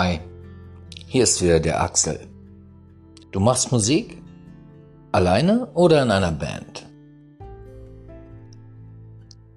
[0.00, 0.20] Hi,
[1.08, 2.28] hier ist wieder der Axel.
[3.32, 4.22] Du machst Musik?
[5.10, 6.86] Alleine oder in einer Band?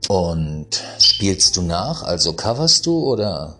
[0.10, 3.60] Und spielst du nach, also coverst du oder,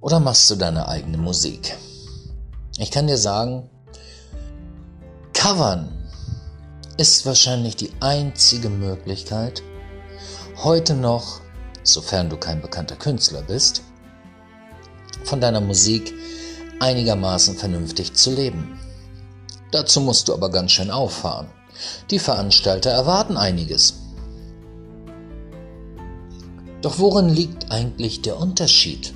[0.00, 1.76] oder machst du deine eigene Musik?
[2.78, 3.68] Ich kann dir sagen,
[5.34, 5.90] covern
[6.96, 9.62] ist wahrscheinlich die einzige Möglichkeit,
[10.64, 11.40] heute noch,
[11.82, 13.82] sofern du kein bekannter Künstler bist,
[15.24, 16.14] von deiner Musik
[16.80, 18.78] einigermaßen vernünftig zu leben.
[19.70, 21.48] Dazu musst du aber ganz schön auffahren.
[22.10, 23.94] Die Veranstalter erwarten einiges.
[26.80, 29.12] Doch worin liegt eigentlich der Unterschied?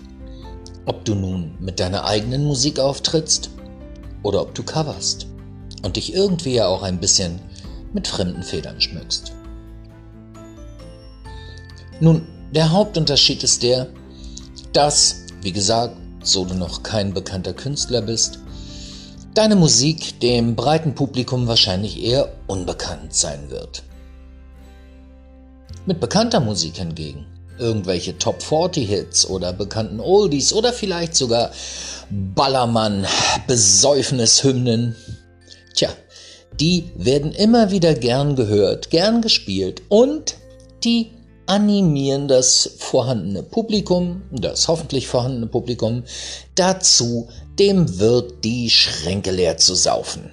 [0.85, 3.51] Ob du nun mit deiner eigenen Musik auftrittst
[4.23, 5.27] oder ob du coverst
[5.83, 7.41] und dich irgendwie ja auch ein bisschen
[7.93, 9.33] mit fremden Federn schmückst.
[12.01, 13.89] Nun, der Hauptunterschied ist der,
[14.73, 18.39] dass, wie gesagt, so du noch kein bekannter Künstler bist,
[19.35, 23.83] deine Musik dem breiten Publikum wahrscheinlich eher unbekannt sein wird.
[25.85, 27.27] Mit bekannter Musik hingegen,
[27.59, 31.51] irgendwelche Top 40 Hits oder bekannten Oldies oder vielleicht sogar
[32.11, 33.07] Ballermann,
[33.49, 34.95] Besäufnishymnen,
[35.75, 35.89] tja,
[36.61, 40.37] die werden immer wieder gern gehört, gern gespielt und
[40.85, 41.11] die
[41.47, 46.05] animieren das vorhandene Publikum, das hoffentlich vorhandene Publikum,
[46.55, 50.31] dazu, dem Wirt die Schränke leer zu saufen.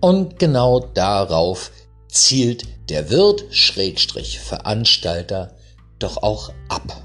[0.00, 1.72] Und genau darauf
[2.08, 5.56] zielt der Wirt Schrägstrich Veranstalter
[5.98, 7.02] doch auch ab.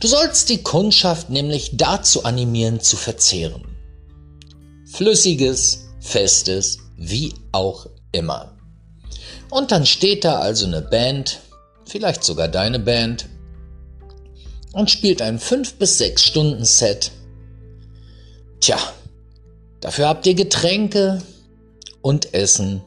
[0.00, 3.64] Du sollst die Kundschaft nämlich dazu animieren zu verzehren.
[4.86, 8.55] Flüssiges, festes, wie auch immer.
[9.50, 11.40] Und dann steht da also eine Band,
[11.86, 13.26] vielleicht sogar deine Band,
[14.72, 17.10] und spielt ein 5 bis 6 Stunden Set.
[18.60, 18.78] Tja,
[19.80, 21.22] dafür habt ihr Getränke
[22.02, 22.82] und Essen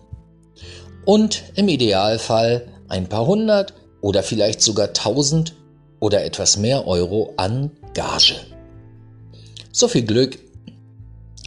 [1.05, 5.55] und im Idealfall ein paar hundert oder vielleicht sogar tausend
[5.99, 8.35] oder etwas mehr Euro an Gage.
[9.71, 10.37] So viel Glück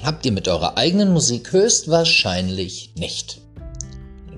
[0.03, 3.42] habt ihr mit eurer eigenen Musik höchstwahrscheinlich nicht.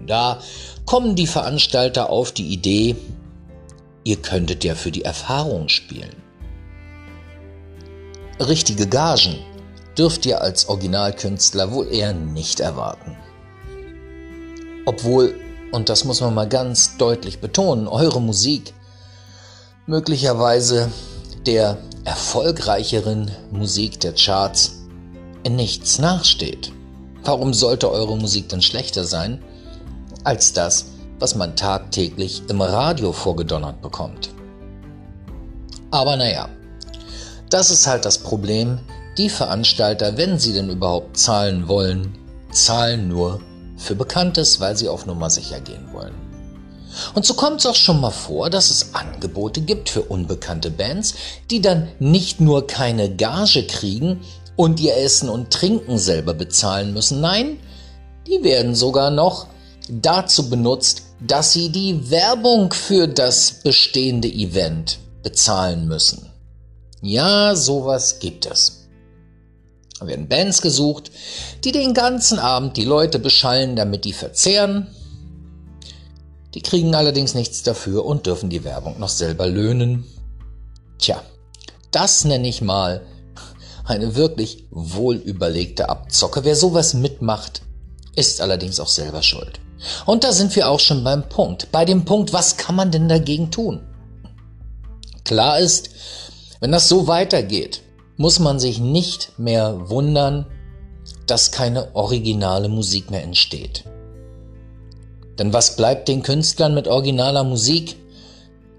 [0.06, 0.41] Da
[0.87, 2.97] kommen die Veranstalter auf die Idee,
[4.04, 6.15] ihr könntet ja für die Erfahrung spielen.
[8.41, 9.38] Richtige Gagen
[9.97, 13.16] dürft ihr als Originalkünstler wohl eher nicht erwarten.
[14.87, 15.34] Obwohl,
[15.72, 18.75] und das muss man mal ganz deutlich betonen, eure Musik
[19.87, 20.91] möglicherweise
[21.47, 24.84] der erfolgreicheren Musik der Charts
[25.43, 26.72] in nichts nachsteht.
[27.22, 29.43] Warum sollte eure Musik denn schlechter sein?
[30.24, 30.86] Als das,
[31.18, 34.30] was man tagtäglich im Radio vorgedonnert bekommt.
[35.90, 36.48] Aber naja,
[37.50, 38.80] das ist halt das Problem.
[39.16, 42.18] Die Veranstalter, wenn sie denn überhaupt zahlen wollen,
[42.50, 43.40] zahlen nur
[43.76, 46.14] für Bekanntes, weil sie auf Nummer sicher gehen wollen.
[47.14, 51.14] Und so kommt es auch schon mal vor, dass es Angebote gibt für unbekannte Bands,
[51.50, 54.20] die dann nicht nur keine Gage kriegen
[54.56, 57.58] und ihr Essen und Trinken selber bezahlen müssen, nein,
[58.26, 59.48] die werden sogar noch
[59.88, 66.30] dazu benutzt, dass sie die Werbung für das bestehende Event bezahlen müssen.
[67.00, 68.88] Ja, sowas gibt es.
[70.00, 71.10] Da werden Bands gesucht,
[71.64, 74.88] die den ganzen Abend die Leute beschallen, damit die verzehren.
[76.54, 80.04] Die kriegen allerdings nichts dafür und dürfen die Werbung noch selber löhnen.
[80.98, 81.22] Tja,
[81.90, 83.06] das nenne ich mal
[83.84, 86.44] eine wirklich wohlüberlegte Abzocke.
[86.44, 87.62] Wer sowas mitmacht,
[88.16, 89.60] ist allerdings auch selber schuld.
[90.06, 91.70] Und da sind wir auch schon beim Punkt.
[91.72, 93.80] Bei dem Punkt, was kann man denn dagegen tun?
[95.24, 95.90] Klar ist,
[96.60, 97.82] wenn das so weitergeht,
[98.16, 100.46] muss man sich nicht mehr wundern,
[101.26, 103.84] dass keine originale Musik mehr entsteht.
[105.38, 107.96] Denn was bleibt den Künstlern mit originaler Musik,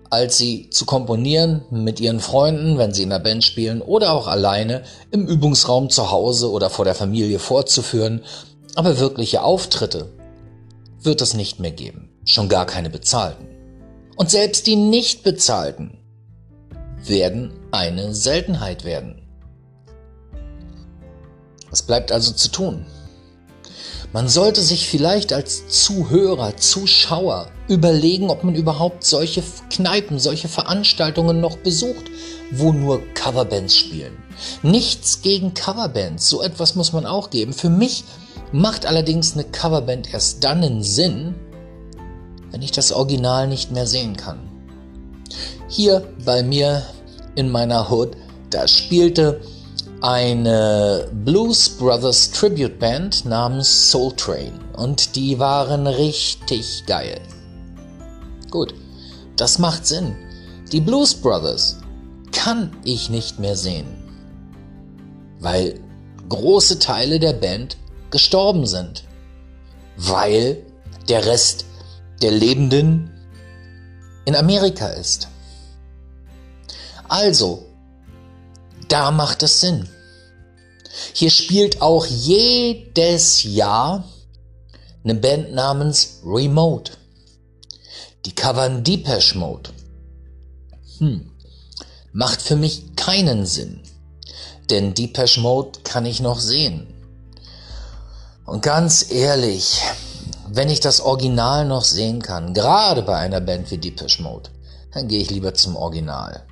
[0.10, 4.28] als sie zu komponieren mit ihren Freunden, wenn sie in der Band spielen oder auch
[4.28, 8.24] alleine im Übungsraum zu Hause oder vor der Familie vorzuführen,
[8.76, 10.10] aber wirkliche Auftritte
[11.06, 13.48] wird es nicht mehr geben, schon gar keine bezahlten.
[14.16, 16.00] Und selbst die nicht bezahlten
[17.04, 19.22] werden eine Seltenheit werden.
[21.70, 22.86] Was bleibt also zu tun?
[24.16, 31.42] Man sollte sich vielleicht als Zuhörer, Zuschauer überlegen, ob man überhaupt solche Kneipen, solche Veranstaltungen
[31.42, 32.06] noch besucht,
[32.50, 34.14] wo nur Coverbands spielen.
[34.64, 37.52] Nichts gegen Coverbands, so etwas muss man auch geben.
[37.52, 38.06] Für mich
[38.54, 41.36] macht allerdings eine Coverband erst dann einen Sinn,
[42.52, 44.40] wenn ich das Original nicht mehr sehen kann.
[45.68, 46.84] Hier bei mir
[47.36, 48.16] in meiner Hood,
[48.50, 49.42] Da spielte
[50.02, 57.20] eine Blues Brothers Tribute Band namens Soul Train und die waren richtig geil.
[58.52, 58.74] Gut,
[59.36, 60.16] das macht Sinn.
[60.72, 61.78] Die Blues Brothers
[62.32, 63.88] kann ich nicht mehr sehen,
[65.40, 65.80] weil
[66.30, 67.78] große Teile der Band
[68.12, 69.04] gestorben sind,
[69.98, 70.66] weil
[71.08, 71.66] der Rest
[72.22, 73.12] der Lebenden
[74.26, 75.28] in Amerika ist.
[77.08, 77.65] Also,
[78.88, 79.90] da macht es Sinn.
[81.14, 84.06] Hier spielt auch jedes Jahr
[85.04, 86.94] eine Band namens Remote.
[88.26, 89.70] Die covern Depeche Mode.
[90.98, 91.30] Hm,
[92.12, 93.82] macht für mich keinen Sinn.
[94.70, 96.88] Denn Depeche Mode kann ich noch sehen.
[98.46, 99.82] Und ganz ehrlich,
[100.48, 104.50] wenn ich das Original noch sehen kann, gerade bei einer Band wie Depeche Mode,
[104.94, 106.48] dann gehe ich lieber zum Original.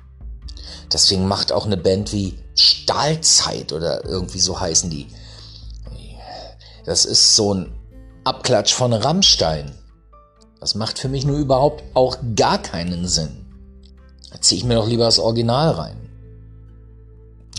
[0.92, 5.08] Deswegen macht auch eine Band wie Stahlzeit oder irgendwie so heißen die.
[6.84, 7.72] Das ist so ein
[8.24, 9.72] Abklatsch von Rammstein.
[10.60, 13.46] Das macht für mich nur überhaupt auch gar keinen Sinn.
[14.32, 15.96] Da ziehe ich mir doch lieber das Original rein.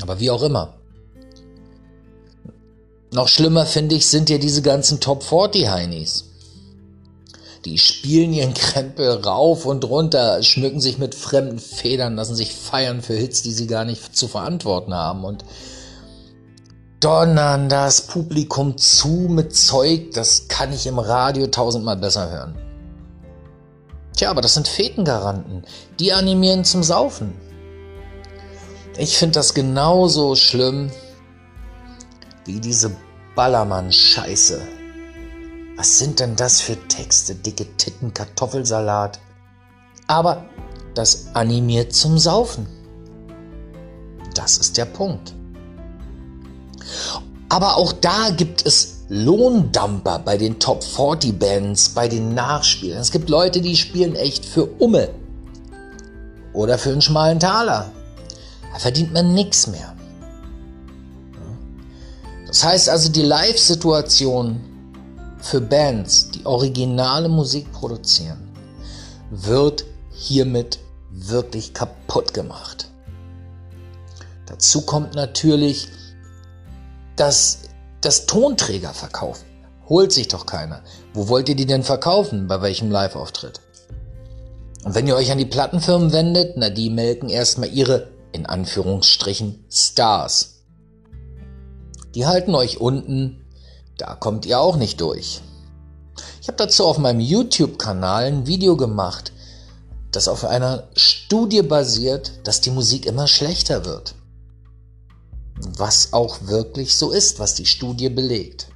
[0.02, 0.74] Aber wie auch immer.
[3.12, 6.26] Noch schlimmer finde ich sind ja diese ganzen Top 40 Heinis.
[7.66, 13.02] Die spielen ihren Krempel rauf und runter, schmücken sich mit fremden Federn, lassen sich feiern
[13.02, 15.44] für Hits, die sie gar nicht zu verantworten haben und
[17.00, 22.56] donnern das Publikum zu mit Zeug, das kann ich im Radio tausendmal besser hören.
[24.16, 25.66] Tja, aber das sind Fetengaranten.
[26.00, 27.34] Die animieren zum Saufen.
[28.98, 30.92] Ich finde das genauso schlimm
[32.46, 32.96] wie diese
[33.36, 34.85] Ballermann-Scheiße.
[35.78, 37.36] Was sind denn das für Texte?
[37.36, 39.20] Dicke Titten, Kartoffelsalat.
[40.08, 40.46] Aber
[40.94, 42.68] das animiert zum Saufen.
[44.34, 45.34] Das ist der Punkt.
[47.50, 53.00] Aber auch da gibt es Lohndumper bei den Top 40 Bands, bei den Nachspielen.
[53.00, 55.10] Es gibt Leute, die spielen echt für Umme.
[56.54, 57.92] Oder für einen schmalen Taler.
[58.72, 59.96] Da verdient man nichts mehr.
[62.48, 64.62] Das heißt also, die Live-Situation
[65.46, 68.50] für Bands, die originale Musik produzieren,
[69.30, 70.80] wird hiermit
[71.12, 72.90] wirklich kaputt gemacht.
[74.48, 75.88] Dazu kommt natürlich,
[77.16, 77.60] dass
[78.02, 79.46] das Tonträger verkaufen.
[79.88, 80.82] Holt sich doch keiner.
[81.14, 82.48] Wo wollt ihr die denn verkaufen?
[82.48, 83.62] Bei welchem Live-Auftritt?
[84.84, 89.64] Und wenn ihr euch an die Plattenfirmen wendet, na die melken erstmal ihre, in Anführungsstrichen,
[89.70, 90.64] Stars.
[92.16, 93.45] Die halten euch unten
[93.98, 95.42] da kommt ihr auch nicht durch.
[96.42, 99.32] Ich habe dazu auf meinem YouTube-Kanal ein Video gemacht,
[100.12, 104.16] das auf einer Studie basiert, dass die Musik immer schlechter wird.
[105.78, 108.68] Was auch wirklich so ist, was die Studie belegt.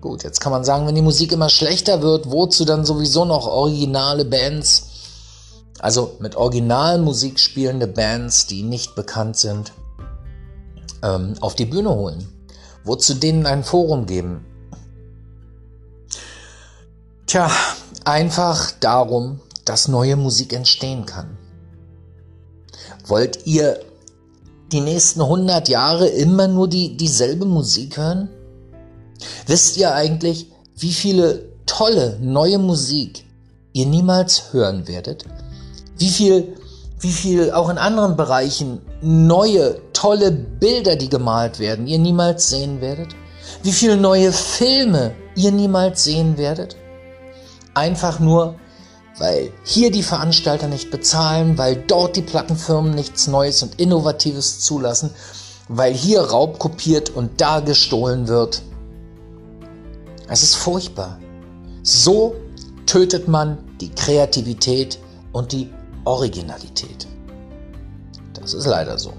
[0.00, 3.46] Gut, jetzt kann man sagen, wenn die Musik immer schlechter wird, wozu dann sowieso noch
[3.46, 4.86] originale Bands,
[5.80, 9.72] also mit Originalmusik spielende Bands, die nicht bekannt sind,
[11.02, 12.35] ähm, auf die Bühne holen?
[12.86, 14.46] Wozu denen ein Forum geben?
[17.26, 17.50] Tja,
[18.04, 21.36] einfach darum, dass neue Musik entstehen kann.
[23.06, 23.80] Wollt ihr
[24.70, 28.28] die nächsten 100 Jahre immer nur die, dieselbe Musik hören?
[29.46, 33.24] Wisst ihr eigentlich, wie viele tolle neue Musik
[33.72, 35.24] ihr niemals hören werdet?
[35.98, 36.54] Wie viel
[37.00, 42.80] wie viel auch in anderen Bereichen neue, tolle Bilder, die gemalt werden, ihr niemals sehen
[42.82, 43.16] werdet?
[43.62, 46.76] Wie viele neue Filme ihr niemals sehen werdet?
[47.72, 48.56] Einfach nur,
[49.18, 55.10] weil hier die Veranstalter nicht bezahlen, weil dort die Plattenfirmen nichts Neues und Innovatives zulassen,
[55.68, 58.62] weil hier Raub kopiert und da gestohlen wird.
[60.28, 61.18] Es ist furchtbar.
[61.82, 62.36] So
[62.84, 64.98] tötet man die Kreativität
[65.32, 65.70] und die
[66.04, 67.06] Originalität.
[68.34, 69.12] Das ist leider so.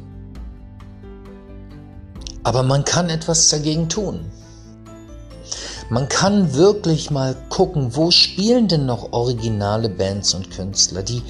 [2.48, 4.22] Aber man kann etwas dagegen tun.
[5.90, 11.22] Man kann wirklich mal gucken, wo spielen denn noch originale Bands und Künstler, die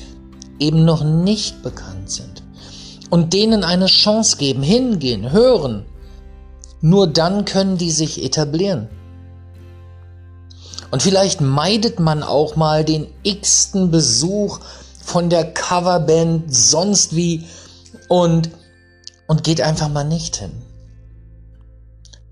[0.59, 2.43] eben noch nicht bekannt sind.
[3.09, 5.87] Und denen eine Chance geben, hingehen, hören.
[6.81, 8.87] Nur dann können die sich etablieren.
[10.91, 14.59] Und vielleicht meidet man auch mal den x-ten Besuch
[15.03, 17.47] von der Coverband sonst wie
[18.07, 18.51] und,
[19.25, 20.66] und geht einfach mal nicht hin.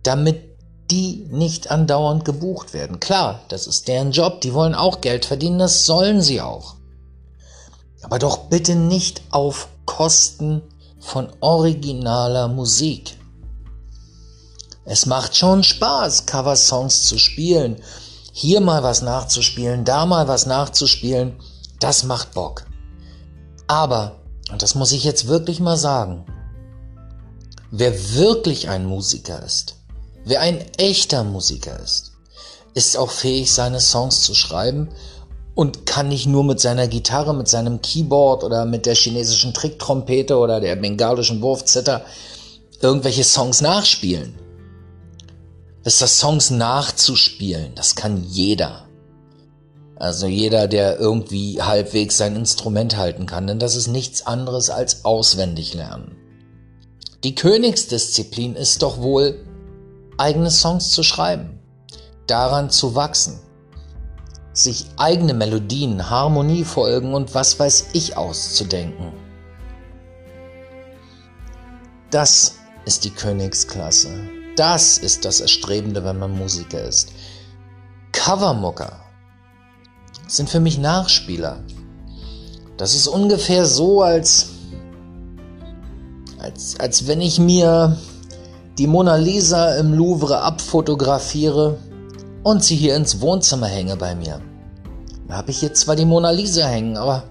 [0.06, 0.56] Damit
[0.92, 3.00] die nicht andauernd gebucht werden.
[3.00, 6.76] Klar, das ist deren Job, die wollen auch Geld verdienen, das sollen sie auch.
[8.04, 10.62] Aber doch bitte nicht auf Kosten
[11.00, 13.18] von originaler Musik.
[14.84, 17.78] Es macht schon Spaß, Coversongs zu spielen,
[18.32, 21.38] hier mal was nachzuspielen, da mal was nachzuspielen,
[21.80, 22.66] das macht Bock.
[23.66, 24.18] Aber,
[24.52, 26.26] und das muss ich jetzt wirklich mal sagen,
[27.72, 29.78] wer wirklich ein Musiker ist,
[30.26, 32.12] wer ein echter Musiker ist,
[32.74, 34.90] ist auch fähig, seine Songs zu schreiben
[35.56, 40.38] und kann nicht nur mit seiner Gitarre, mit seinem Keyboard oder mit der chinesischen Tricktrompete
[40.38, 42.04] oder der bengalischen Wurfzitter
[42.82, 44.36] irgendwelche Songs nachspielen.
[45.84, 48.86] Das ist Songs nachzuspielen, das kann jeder.
[49.96, 55.06] Also jeder, der irgendwie halbwegs sein Instrument halten kann, denn das ist nichts anderes als
[55.06, 56.18] auswendig lernen.
[57.24, 59.45] Die Königsdisziplin ist doch wohl,
[60.18, 61.60] eigene Songs zu schreiben,
[62.28, 63.40] daran zu wachsen,
[64.54, 69.12] sich eigene Melodien, Harmoniefolgen und was weiß ich auszudenken.
[72.12, 72.56] Das
[72.86, 74.30] ist die Königsklasse.
[74.56, 77.12] Das ist das Erstrebende, wenn man Musiker ist.
[78.14, 79.02] Covermucker
[80.28, 81.64] sind für mich Nachspieler.
[82.78, 84.50] Das ist ungefähr so, als,
[86.40, 87.98] als, als wenn ich mir
[88.78, 91.78] die Mona Lisa im Louvre abfotografiere
[92.44, 94.42] und sie hier ins Wohnzimmer hänge bei mir.
[95.28, 97.24] Da habe ich jetzt zwar die Mona Lisa hängen, aber,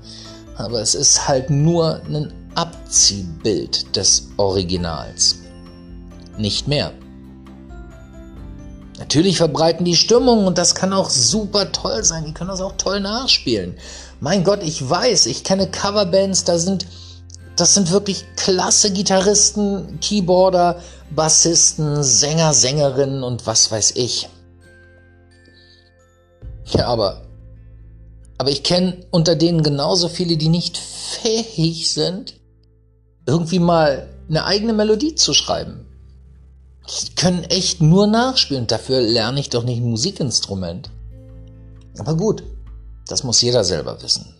[0.56, 5.36] aber es ist halt nur ein Abziehbild des Originals.
[6.38, 6.92] Nicht mehr.
[8.98, 12.24] Natürlich verbreiten die Stimmung und das kann auch super toll sein.
[12.24, 13.76] Die können das auch toll nachspielen.
[14.20, 16.86] Mein Gott, ich weiß, ich kenne Coverbands, da sind,
[17.56, 20.80] das sind wirklich klasse Gitarristen, Keyboarder,
[21.14, 24.28] Bassisten, Sänger, Sängerinnen und was weiß ich.
[26.66, 27.22] Ja, aber,
[28.38, 32.40] aber ich kenne unter denen genauso viele, die nicht fähig sind,
[33.26, 35.86] irgendwie mal eine eigene Melodie zu schreiben.
[36.88, 38.66] Die können echt nur nachspielen.
[38.66, 40.90] Dafür lerne ich doch nicht ein Musikinstrument.
[41.98, 42.42] Aber gut,
[43.06, 44.34] das muss jeder selber wissen.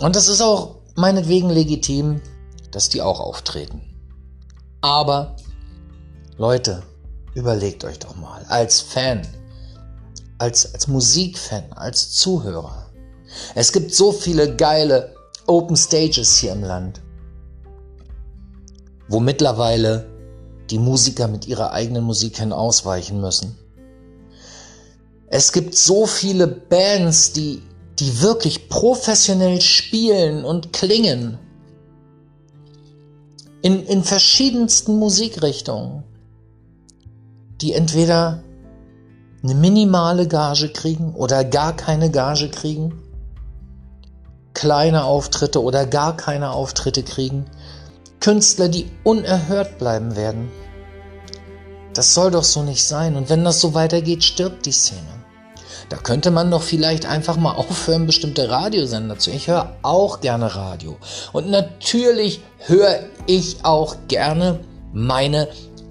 [0.00, 2.20] Und das ist auch meinetwegen legitim,
[2.70, 3.91] dass die auch auftreten.
[4.82, 5.36] Aber,
[6.36, 6.82] Leute,
[7.34, 9.22] überlegt euch doch mal, als Fan,
[10.38, 12.90] als, als Musikfan, als Zuhörer.
[13.54, 15.14] Es gibt so viele geile
[15.46, 17.00] Open Stages hier im Land,
[19.08, 20.10] wo mittlerweile
[20.68, 23.56] die Musiker mit ihrer eigenen Musik hin ausweichen müssen.
[25.28, 27.62] Es gibt so viele Bands, die,
[28.00, 31.38] die wirklich professionell spielen und klingen.
[33.62, 36.02] In, in verschiedensten Musikrichtungen,
[37.60, 38.42] die entweder
[39.42, 43.00] eine minimale Gage kriegen oder gar keine Gage kriegen,
[44.54, 47.46] kleine Auftritte oder gar keine Auftritte kriegen,
[48.20, 50.50] Künstler, die unerhört bleiben werden.
[51.94, 53.16] Das soll doch so nicht sein.
[53.16, 55.00] Und wenn das so weitergeht, stirbt die Szene.
[55.88, 59.30] Da könnte man doch vielleicht einfach mal aufhören, bestimmte Radiosender zu.
[59.30, 60.96] Ich höre auch gerne Radio.
[61.32, 64.60] Und natürlich höre ich auch gerne
[64.92, 65.48] meine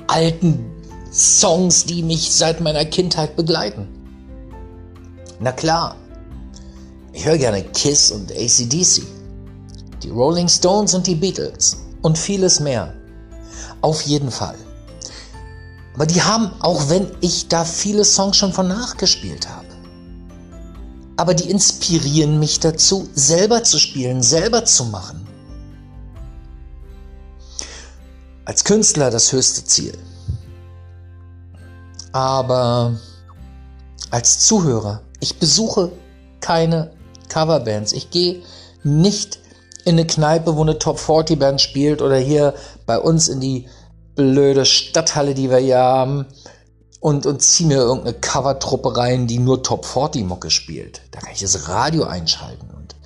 [0.07, 0.65] alten
[1.11, 3.87] Songs, die mich seit meiner Kindheit begleiten.
[5.39, 5.95] Na klar,
[7.13, 9.03] ich höre gerne Kiss und ACDC,
[10.03, 12.93] die Rolling Stones und die Beatles und vieles mehr.
[13.81, 14.55] Auf jeden Fall.
[15.95, 19.67] Aber die haben, auch wenn ich da viele Songs schon von nachgespielt habe,
[21.17, 25.20] aber die inspirieren mich dazu, selber zu spielen, selber zu machen.
[28.51, 29.97] Als Künstler das höchste Ziel.
[32.11, 32.99] Aber
[34.09, 35.89] als Zuhörer, ich besuche
[36.41, 36.91] keine
[37.29, 37.93] Coverbands.
[37.93, 38.41] Ich gehe
[38.83, 39.39] nicht
[39.85, 42.53] in eine Kneipe, wo eine Top 40 Band spielt oder hier
[42.85, 43.69] bei uns in die
[44.15, 46.25] blöde Stadthalle, die wir hier haben
[46.99, 51.03] und, und zieh mir irgendeine Covertruppe rein, die nur Top 40 Mucke spielt.
[51.11, 52.69] Da kann ich das Radio einschalten.
[52.75, 52.97] Und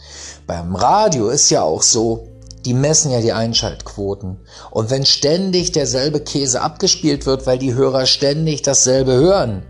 [0.48, 2.30] beim Radio ist ja auch so,
[2.66, 4.38] die messen ja die Einschaltquoten.
[4.72, 9.64] Und wenn ständig derselbe Käse abgespielt wird, weil die Hörer ständig dasselbe hören,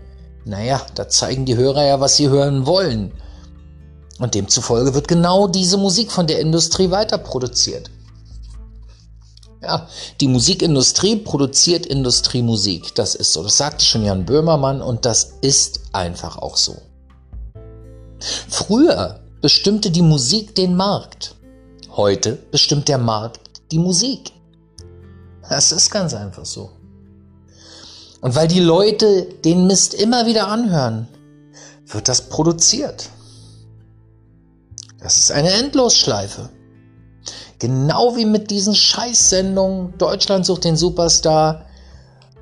[0.44, 3.12] naja, da zeigen die Hörer ja, was sie hören wollen.
[4.18, 7.90] Und demzufolge wird genau diese Musik von der Industrie weiter produziert.
[9.62, 9.88] Ja,
[10.20, 12.94] die Musikindustrie produziert Industriemusik.
[12.94, 13.42] Das ist so.
[13.42, 16.76] Das sagte schon Jan Böhmermann und das ist einfach auch so.
[18.48, 21.35] Früher bestimmte die Musik den Markt.
[21.96, 24.32] Heute bestimmt der Markt die Musik.
[25.48, 26.70] Das ist ganz einfach so.
[28.20, 31.08] Und weil die Leute den Mist immer wieder anhören,
[31.86, 33.08] wird das produziert.
[35.00, 36.50] Das ist eine Endlosschleife.
[37.60, 41.64] Genau wie mit diesen Scheißsendungen Deutschland sucht den Superstar,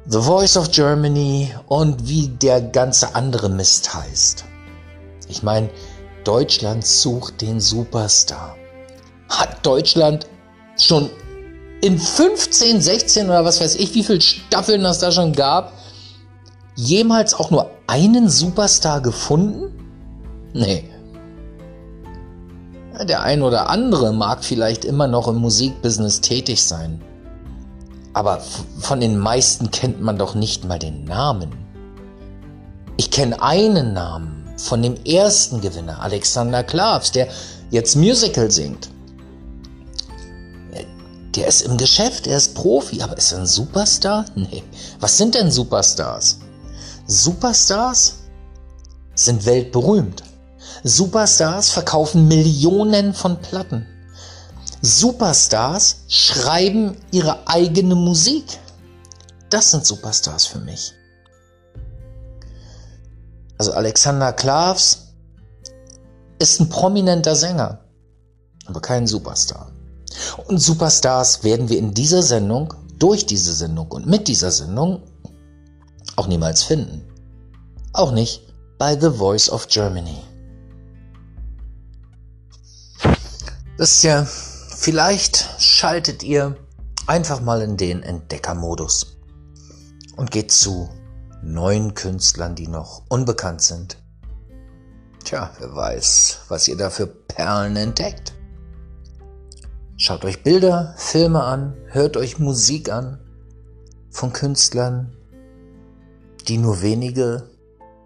[0.09, 4.47] The Voice of Germany und wie der ganze andere Mist heißt.
[5.29, 5.71] Ich meine,
[6.25, 8.57] Deutschland sucht den Superstar.
[9.39, 10.27] Hat Deutschland
[10.79, 11.11] schon
[11.81, 15.73] in 15, 16 oder was weiß ich, wie viele Staffeln das da schon gab,
[16.77, 19.71] jemals auch nur einen Superstar gefunden?
[20.53, 20.89] Nee.
[23.09, 27.03] Der ein oder andere mag vielleicht immer noch im Musikbusiness tätig sein.
[28.13, 28.41] Aber
[28.79, 31.51] von den meisten kennt man doch nicht mal den Namen.
[32.97, 37.27] Ich kenne einen Namen von dem ersten Gewinner, Alexander Klavs, der
[37.71, 38.89] jetzt Musical singt.
[41.35, 44.25] Der ist im Geschäft, er ist Profi, aber ist er ein Superstar?
[44.37, 44.63] Nee.
[45.01, 46.39] Was sind denn Superstars?
[47.07, 48.15] Superstars
[49.15, 50.23] sind weltberühmt.
[50.85, 53.87] Superstars verkaufen Millionen von Platten.
[54.81, 58.45] Superstars schreiben ihre eigene Musik.
[59.51, 60.93] Das sind Superstars für mich.
[63.59, 65.15] Also Alexander Klavs
[66.39, 67.81] ist ein prominenter Sänger,
[68.67, 69.74] aber kein Superstar.
[70.47, 75.03] Und Superstars werden wir in dieser Sendung, durch diese Sendung und mit dieser Sendung
[76.17, 77.03] auch niemals finden.
[77.93, 78.43] Auch nicht
[78.79, 80.19] bei The Voice of Germany.
[83.77, 86.57] Das ist ja, vielleicht schaltet ihr
[87.07, 89.17] einfach mal in den Entdeckermodus
[90.17, 90.89] und geht zu
[91.43, 93.99] neuen Künstlern, die noch unbekannt sind.
[95.25, 98.34] Tja, wer weiß, was ihr da für Perlen entdeckt.
[99.97, 103.21] Schaut euch Bilder, Filme an, hört euch Musik an
[104.11, 105.17] von Künstlern,
[106.49, 107.49] die nur wenige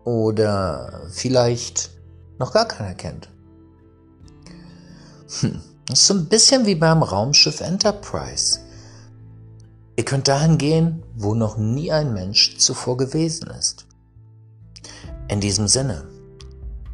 [0.05, 1.91] oder vielleicht
[2.39, 3.31] noch gar keiner kennt.
[5.41, 8.61] Hm, das ist so ein bisschen wie beim Raumschiff Enterprise.
[9.97, 13.87] Ihr könnt dahin gehen, wo noch nie ein Mensch zuvor gewesen ist.
[15.29, 16.07] In diesem Sinne,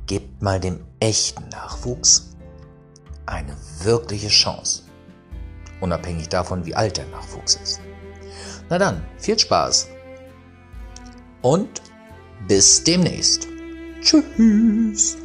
[0.07, 2.31] gebt mal dem echten Nachwuchs
[3.27, 4.84] eine wirkliche Chance.
[5.85, 7.83] Unabhängig davon, wie alt der Nachwuchs ist.
[8.71, 9.91] Na dann, viel Spaß
[11.43, 11.83] und
[12.49, 13.47] bis demnächst.
[14.01, 15.19] Tschüss.